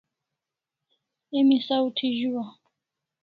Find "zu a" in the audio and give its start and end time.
2.19-2.45